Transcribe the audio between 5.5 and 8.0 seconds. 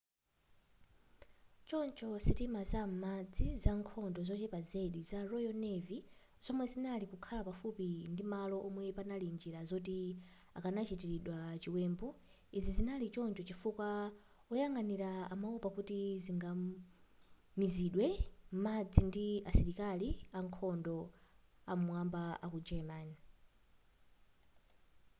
navy zomwe zinali kukhala pafupi